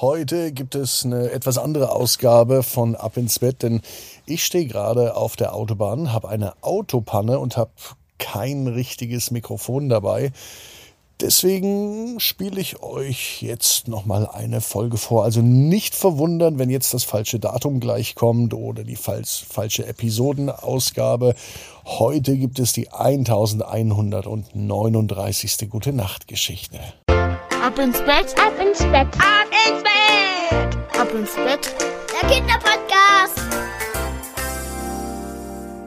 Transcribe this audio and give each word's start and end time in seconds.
Heute 0.00 0.52
gibt 0.52 0.76
es 0.76 1.04
eine 1.04 1.32
etwas 1.32 1.58
andere 1.58 1.90
Ausgabe 1.90 2.62
von 2.62 2.94
Ab 2.94 3.16
ins 3.16 3.40
Bett, 3.40 3.64
denn 3.64 3.80
ich 4.26 4.44
stehe 4.44 4.66
gerade 4.66 5.16
auf 5.16 5.34
der 5.34 5.56
Autobahn, 5.56 6.12
habe 6.12 6.28
eine 6.28 6.52
Autopanne 6.62 7.40
und 7.40 7.56
habe 7.56 7.72
kein 8.18 8.68
richtiges 8.68 9.32
Mikrofon 9.32 9.88
dabei. 9.88 10.30
Deswegen 11.20 12.20
spiele 12.20 12.60
ich 12.60 12.80
euch 12.80 13.42
jetzt 13.42 13.88
nochmal 13.88 14.28
eine 14.28 14.60
Folge 14.60 14.98
vor. 14.98 15.24
Also 15.24 15.42
nicht 15.42 15.96
verwundern, 15.96 16.60
wenn 16.60 16.70
jetzt 16.70 16.94
das 16.94 17.02
falsche 17.02 17.40
Datum 17.40 17.80
gleich 17.80 18.14
kommt 18.14 18.54
oder 18.54 18.84
die 18.84 18.94
falsch, 18.94 19.44
falsche 19.48 19.84
Episodenausgabe. 19.84 21.34
Heute 21.84 22.36
gibt 22.36 22.60
es 22.60 22.72
die 22.72 22.92
1139. 22.92 25.68
Gute 25.68 25.92
Nacht 25.92 26.28
Geschichte. 26.28 26.78
Ab 27.60 27.76
ins 27.80 27.98
Bett, 28.02 28.34
ab 28.38 28.52
ins 28.64 28.78
Bett, 28.78 29.08
ab 29.18 29.48
ins 29.66 29.82
Bett, 29.82 31.00
ab 31.00 31.08
ins 31.12 31.34
Bett. 31.34 31.74
Der 32.12 32.28
Kinderpodcast. 32.28 33.40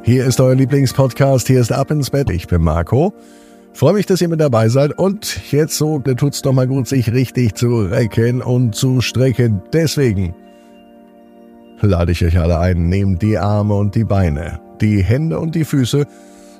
Hier 0.03 0.25
ist 0.25 0.41
euer 0.41 0.55
Lieblingspodcast. 0.55 1.47
Hier 1.47 1.61
ist 1.61 1.71
Ab 1.71 1.89
ins 1.91 2.09
Bett. 2.09 2.29
Ich 2.29 2.47
bin 2.47 2.61
Marco. 2.61 3.13
Freue 3.73 3.93
mich, 3.93 4.05
dass 4.05 4.19
ihr 4.19 4.27
mit 4.27 4.41
dabei 4.41 4.67
seid. 4.67 4.97
Und 4.97 5.51
jetzt 5.51 5.77
so, 5.77 5.99
da 5.99 6.13
tut's 6.13 6.41
doch 6.41 6.51
mal 6.51 6.67
gut, 6.67 6.89
sich 6.89 7.13
richtig 7.13 7.55
zu 7.55 7.83
recken 7.83 8.41
und 8.41 8.75
zu 8.75 8.99
strecken. 8.99 9.61
Deswegen 9.71 10.35
lade 11.79 12.11
ich 12.11 12.23
euch 12.25 12.37
alle 12.37 12.59
ein. 12.59 12.89
Nehmt 12.89 13.21
die 13.21 13.37
Arme 13.37 13.75
und 13.75 13.95
die 13.95 14.03
Beine, 14.03 14.59
die 14.81 15.01
Hände 15.01 15.39
und 15.39 15.55
die 15.55 15.63
Füße 15.63 16.05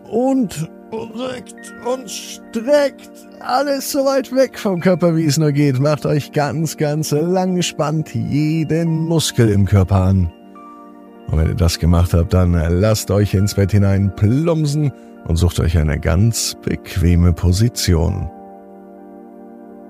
und 0.10 0.70
reckt 0.92 1.74
und 1.86 2.10
streckt 2.10 3.12
alles 3.40 3.92
so 3.92 4.00
weit 4.06 4.34
weg 4.36 4.60
vom 4.60 4.80
Körper, 4.80 5.16
wie 5.16 5.26
es 5.26 5.38
nur 5.38 5.52
geht. 5.52 5.80
Macht 5.80 6.06
euch 6.06 6.32
ganz, 6.32 6.78
ganz 6.78 7.12
lang, 7.12 7.62
spannt 7.62 8.14
jeden 8.14 9.08
Muskel 9.08 9.50
im 9.50 9.66
Körper 9.66 10.02
an. 10.02 10.32
Und 11.28 11.40
wenn 11.40 11.48
ihr 11.48 11.56
das 11.56 11.80
gemacht 11.80 12.14
habt, 12.14 12.34
dann 12.34 12.54
lasst 12.54 13.10
euch 13.10 13.34
ins 13.34 13.56
Bett 13.56 13.72
hinein 13.72 14.14
plumpsen 14.16 14.92
und 15.26 15.38
sucht 15.38 15.60
euch 15.60 15.78
eine 15.78 16.00
ganz 16.00 16.56
bequeme 16.62 17.34
Position. 17.34 18.30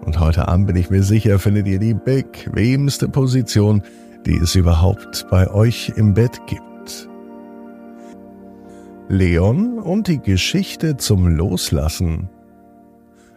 Und 0.05 0.19
heute 0.19 0.47
Abend 0.47 0.67
bin 0.67 0.75
ich 0.75 0.89
mir 0.89 1.03
sicher, 1.03 1.39
findet 1.39 1.67
ihr 1.67 1.79
die 1.79 1.93
bequemste 1.93 3.07
Position, 3.07 3.83
die 4.25 4.37
es 4.37 4.55
überhaupt 4.55 5.27
bei 5.29 5.49
euch 5.49 5.93
im 5.95 6.13
Bett 6.13 6.39
gibt. 6.47 6.70
Leon 9.11 9.77
und 9.77 10.07
die 10.07 10.21
Geschichte 10.21 10.95
zum 10.95 11.27
Loslassen. 11.27 12.29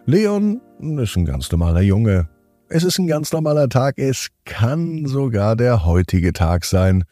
Leon 0.07 0.61
ist 1.03 1.17
ein 1.17 1.25
ganz 1.25 1.51
normaler 1.51 1.81
Junge. 1.81 2.29
Es 2.69 2.85
ist 2.85 3.01
ein 3.01 3.09
ganz 3.09 3.33
normaler 3.33 3.69
Tag. 3.69 3.99
Es 3.99 4.29
kann 4.45 5.05
sogar 5.07 5.57
der 5.57 5.85
heutige 5.85 6.33
Tag 6.33 6.65
sein. 6.65 7.03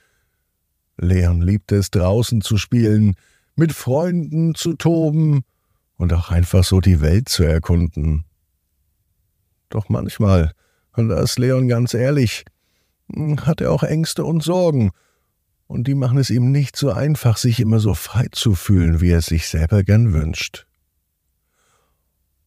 Leon 0.96 1.42
liebt 1.42 1.72
es, 1.72 1.90
draußen 1.90 2.40
zu 2.40 2.56
spielen, 2.56 3.16
mit 3.56 3.72
Freunden 3.72 4.54
zu 4.54 4.74
toben 4.74 5.42
und 5.96 6.12
auch 6.12 6.30
einfach 6.30 6.62
so 6.62 6.80
die 6.80 7.00
Welt 7.00 7.28
zu 7.28 7.42
erkunden. 7.42 8.26
Doch 9.70 9.88
manchmal, 9.88 10.52
und 10.96 11.08
da 11.08 11.20
ist 11.20 11.36
Leon 11.36 11.66
ganz 11.66 11.94
ehrlich, 11.94 12.44
hat 13.38 13.60
er 13.60 13.72
auch 13.72 13.82
Ängste 13.82 14.24
und 14.24 14.44
Sorgen, 14.44 14.92
und 15.72 15.88
die 15.88 15.94
machen 15.94 16.18
es 16.18 16.28
ihm 16.28 16.52
nicht 16.52 16.76
so 16.76 16.92
einfach, 16.92 17.38
sich 17.38 17.58
immer 17.58 17.80
so 17.80 17.94
frei 17.94 18.28
zu 18.30 18.54
fühlen, 18.54 19.00
wie 19.00 19.08
er 19.08 19.20
es 19.20 19.26
sich 19.26 19.48
selber 19.48 19.82
gern 19.82 20.12
wünscht. 20.12 20.66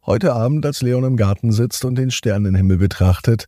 Heute 0.05 0.33
Abend, 0.33 0.63
als 0.63 0.83
Leon 0.83 1.03
im 1.03 1.17
Garten 1.17 1.51
sitzt 1.51 1.85
und 1.85 1.95
den 1.95 2.11
Sternenhimmel 2.11 2.77
betrachtet, 2.77 3.47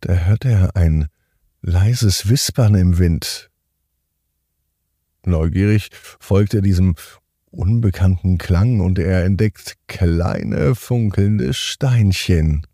da 0.00 0.12
hört 0.12 0.44
er 0.44 0.76
ein 0.76 1.08
leises 1.60 2.28
Wispern 2.28 2.76
im 2.76 2.98
Wind. 2.98 3.50
Neugierig 5.26 5.90
folgt 6.20 6.54
er 6.54 6.62
diesem 6.62 6.94
unbekannten 7.50 8.38
Klang 8.38 8.78
und 8.78 8.96
er 9.00 9.24
entdeckt 9.24 9.74
kleine 9.88 10.76
funkelnde 10.76 11.52
Steinchen. 11.52 12.64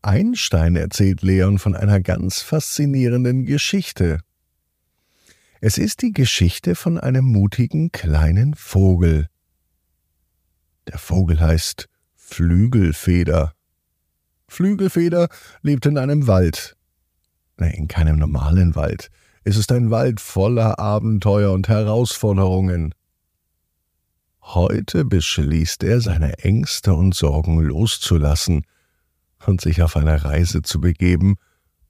Ein 0.00 0.36
Stein 0.36 0.76
erzählt 0.76 1.22
Leon 1.22 1.58
von 1.58 1.74
einer 1.74 2.00
ganz 2.00 2.40
faszinierenden 2.40 3.46
Geschichte. 3.46 4.20
Es 5.60 5.78
ist 5.78 6.02
die 6.02 6.12
Geschichte 6.12 6.74
von 6.74 6.98
einem 6.98 7.24
mutigen 7.24 7.90
kleinen 7.92 8.54
Vogel, 8.54 9.28
der 10.86 10.98
Vogel 10.98 11.40
heißt 11.40 11.88
Flügelfeder. 12.14 13.54
Flügelfeder 14.48 15.28
lebt 15.62 15.86
in 15.86 15.98
einem 15.98 16.26
Wald. 16.26 16.76
Nein, 17.56 17.72
in 17.72 17.88
keinem 17.88 18.18
normalen 18.18 18.74
Wald. 18.74 19.10
Es 19.44 19.56
ist 19.56 19.72
ein 19.72 19.90
Wald 19.90 20.20
voller 20.20 20.78
Abenteuer 20.78 21.52
und 21.52 21.68
Herausforderungen. 21.68 22.94
Heute 24.42 25.04
beschließt 25.04 25.82
er, 25.84 26.00
seine 26.00 26.38
Ängste 26.38 26.92
und 26.94 27.14
Sorgen 27.14 27.60
loszulassen 27.60 28.66
und 29.46 29.60
sich 29.60 29.82
auf 29.82 29.96
eine 29.96 30.24
Reise 30.24 30.62
zu 30.62 30.80
begeben, 30.80 31.36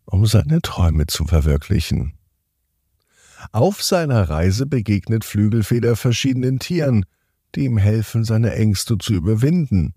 um 0.04 0.26
seine 0.26 0.60
Träume 0.62 1.06
zu 1.06 1.24
verwirklichen. 1.24 2.14
Auf 3.52 3.82
seiner 3.82 4.28
Reise 4.28 4.66
begegnet 4.66 5.24
Flügelfeder 5.24 5.96
verschiedenen 5.96 6.58
Tieren, 6.58 7.04
die 7.54 7.64
ihm 7.64 7.78
helfen, 7.78 8.24
seine 8.24 8.54
Ängste 8.54 8.98
zu 8.98 9.14
überwinden. 9.14 9.94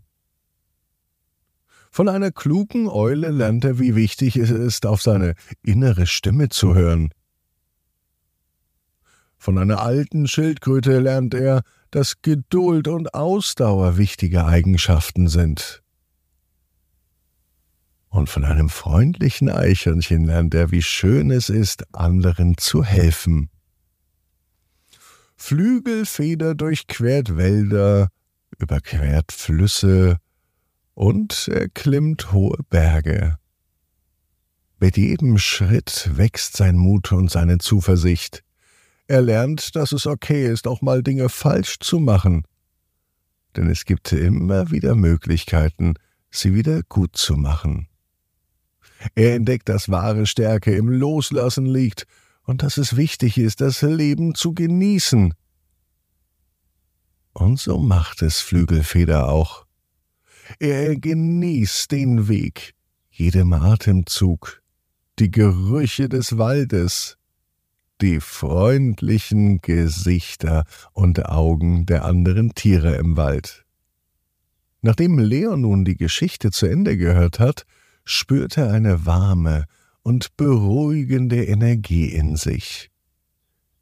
Von 1.91 2.09
einer 2.09 2.31
klugen 2.31 2.87
Eule 2.87 3.29
lernt 3.29 3.65
er, 3.65 3.79
wie 3.79 3.95
wichtig 3.95 4.35
es 4.35 4.51
ist, 4.51 4.85
auf 4.85 5.01
seine 5.01 5.33
innere 5.63 6.05
Stimme 6.05 6.49
zu 6.49 6.75
hören. 6.75 7.09
Von 9.37 9.57
einer 9.57 9.81
alten 9.81 10.27
Schildkröte 10.27 10.99
lernt 10.99 11.33
er, 11.33 11.61
dass 11.91 12.21
Geduld 12.21 12.87
und 12.87 13.13
Ausdauer 13.13 13.97
wichtige 13.97 14.45
Eigenschaften 14.45 15.27
sind. 15.27 15.83
Und 18.09 18.29
von 18.29 18.43
einem 18.43 18.69
freundlichen 18.69 19.49
Eichhörnchen 19.49 20.25
lernt 20.25 20.53
er, 20.53 20.71
wie 20.71 20.81
schön 20.81 21.29
es 21.29 21.49
ist, 21.49 21.93
anderen 21.93 22.57
zu 22.57 22.83
helfen. 22.83 23.49
Flügelfeder 25.35 26.55
durchquert 26.55 27.37
Wälder, 27.37 28.09
überquert 28.57 29.31
Flüsse 29.31 30.17
und 30.93 31.47
erklimmt 31.47 32.31
hohe 32.31 32.57
Berge. 32.69 33.37
Mit 34.79 34.97
jedem 34.97 35.37
Schritt 35.37 36.09
wächst 36.13 36.57
sein 36.57 36.75
Mut 36.75 37.11
und 37.11 37.29
seine 37.31 37.57
Zuversicht. 37.59 38.43
Er 39.07 39.21
lernt, 39.21 39.75
dass 39.75 39.91
es 39.91 40.05
okay 40.05 40.51
ist, 40.51 40.67
auch 40.67 40.81
mal 40.81 41.01
Dinge 41.01 41.29
falsch 41.29 41.79
zu 41.79 41.99
machen. 41.99 42.43
Denn 43.55 43.69
es 43.69 43.85
gibt 43.85 44.11
immer 44.11 44.69
wieder 44.71 44.95
Möglichkeiten, 44.95 45.95
sie 46.29 46.53
wieder 46.53 46.83
gut 46.83 47.15
zu 47.15 47.37
machen. 47.37 47.87
Er 49.15 49.35
entdeckt, 49.35 49.69
dass 49.69 49.89
wahre 49.89 50.25
Stärke 50.25 50.75
im 50.75 50.89
Loslassen 50.89 51.65
liegt 51.65 52.05
und 52.43 52.63
dass 52.63 52.77
es 52.77 52.95
wichtig 52.95 53.37
ist, 53.37 53.61
das 53.61 53.81
Leben 53.81 54.35
zu 54.35 54.53
genießen. 54.53 55.33
Und 57.33 57.59
so 57.59 57.77
macht 57.77 58.21
es 58.21 58.39
Flügelfeder 58.39 59.29
auch. 59.29 59.65
Er 60.59 60.95
genießt 60.95 61.91
den 61.91 62.27
Weg, 62.27 62.73
jedem 63.11 63.53
Atemzug, 63.53 64.61
die 65.19 65.29
Gerüche 65.29 66.09
des 66.09 66.37
Waldes, 66.37 67.17
die 68.01 68.19
freundlichen 68.19 69.59
Gesichter 69.61 70.63
und 70.93 71.25
Augen 71.25 71.85
der 71.85 72.05
anderen 72.05 72.55
Tiere 72.55 72.95
im 72.95 73.17
Wald. 73.17 73.65
Nachdem 74.81 75.19
Leon 75.19 75.61
nun 75.61 75.83
die 75.83 75.97
Geschichte 75.97 76.51
zu 76.51 76.67
Ende 76.67 76.97
gehört 76.97 77.39
hat, 77.39 77.65
spürt 78.07 78.57
er 78.57 78.71
eine 78.71 79.05
warme, 79.05 79.65
und 80.07 80.37
beruhigende 80.37 81.43
Energie 81.43 82.05
in 82.05 82.37
sich. 82.37 82.89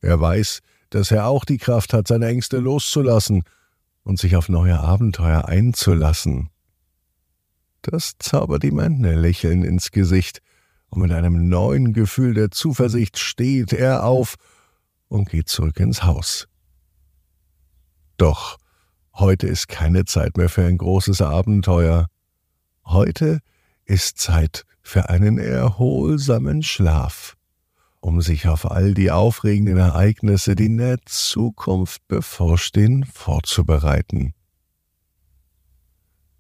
Er 0.02 0.20
weiß, 0.20 0.62
dass 0.90 1.12
er 1.12 1.28
auch 1.28 1.46
die 1.46 1.60
Kraft 1.60 1.94
hat, 1.94 2.08
seine 2.08 2.28
Ängste 2.28 2.58
loszulassen 2.58 3.44
und 4.02 4.18
sich 4.18 4.36
auf 4.36 4.50
neue 4.50 4.80
Abenteuer 4.80 5.46
einzulassen. 5.46 6.50
Das 7.84 8.14
zaubert 8.18 8.64
ihm 8.64 8.80
ein 8.80 9.02
Lächeln 9.02 9.64
ins 9.64 9.92
Gesicht, 9.92 10.42
und 10.90 11.02
mit 11.02 11.12
einem 11.12 11.48
neuen 11.48 11.94
Gefühl 11.94 12.34
der 12.34 12.50
Zuversicht 12.50 13.20
steht 13.20 13.74
er 13.74 14.04
auf 14.04 14.36
und 15.08 15.30
geht 15.30 15.48
zurück 15.50 15.80
ins 15.80 16.04
Haus. 16.04 16.48
Doch 18.18 18.58
heute 19.14 19.46
ist 19.46 19.68
keine 19.68 20.06
Zeit 20.06 20.38
mehr 20.38 20.50
für 20.50 20.66
ein 20.66 20.78
großes 20.78 21.22
Abenteuer. 21.22 22.08
Heute 22.86 23.42
ist 23.86 24.18
Zeit 24.18 24.66
für 24.82 25.10
einen 25.10 25.38
erholsamen 25.38 26.64
Schlaf, 26.64 27.38
um 28.00 28.22
sich 28.22 28.48
auf 28.48 28.70
all 28.70 28.94
die 28.94 29.12
aufregenden 29.12 29.78
Ereignisse, 29.78 30.56
die 30.56 30.66
in 30.66 30.78
der 30.78 31.00
Zukunft 31.06 32.08
bevorstehen, 32.08 33.06
vorzubereiten. 33.06 34.34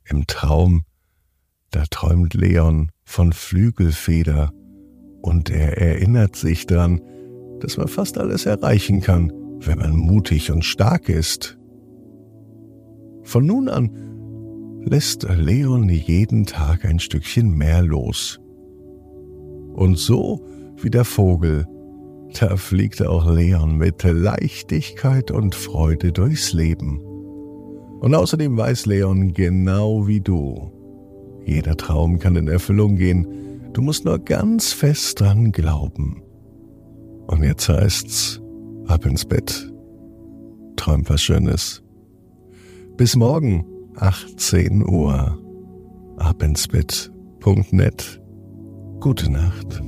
Im 0.04 0.28
Traum, 0.28 0.84
da 1.72 1.86
träumt 1.90 2.36
Leon 2.36 2.92
von 3.04 3.34
Flügelfeder 3.34 4.52
und 5.22 5.50
er 5.50 5.78
erinnert 5.80 6.36
sich 6.36 6.68
dran, 6.68 7.02
dass 7.60 7.78
man 7.78 7.88
fast 7.88 8.20
alles 8.20 8.46
erreichen 8.46 9.02
kann, 9.02 9.32
wenn 9.60 9.80
man 9.80 9.96
mutig 9.96 10.52
und 10.52 10.64
stark 10.64 11.10
ist. 11.10 11.58
Von 13.24 13.48
nun 13.48 13.70
an 13.70 14.15
lässt 14.86 15.24
Leon 15.24 15.90
jeden 15.90 16.46
Tag 16.46 16.86
ein 16.86 17.00
Stückchen 17.00 17.58
mehr 17.58 17.82
los. 17.82 18.40
Und 19.74 19.98
so 19.98 20.46
wie 20.78 20.90
der 20.90 21.06
Vogel, 21.06 21.66
da 22.40 22.56
fliegt 22.56 23.02
auch 23.02 23.30
Leon 23.30 23.78
mit 23.78 24.04
Leichtigkeit 24.04 25.32
und 25.32 25.56
Freude 25.56 26.12
durchs 26.12 26.54
Leben. 26.54 27.00
Und 28.00 28.14
außerdem 28.14 28.56
weiß 28.56 28.86
Leon 28.86 29.34
genau 29.34 30.08
wie 30.08 30.22
du, 30.22 30.72
jeder 31.46 31.76
Traum 31.76 32.20
kann 32.20 32.36
in 32.36 32.48
Erfüllung 32.48 32.96
gehen, 32.96 33.28
du 33.74 33.82
musst 33.82 34.06
nur 34.06 34.20
ganz 34.20 34.74
fest 34.74 35.20
dran 35.20 35.52
glauben. 35.52 36.22
Und 37.28 37.44
jetzt 37.44 37.68
heißt's, 37.68 38.42
ab 38.88 39.06
ins 39.06 39.26
Bett, 39.26 39.72
träum 40.76 41.04
was 41.08 41.22
Schönes. 41.22 41.84
Bis 42.98 43.16
morgen, 43.16 43.66
18 43.98 44.88
Uhr, 44.88 45.40
abinsbett.net. 46.18 48.22
Gute 49.00 49.32
Nacht. 49.32 49.82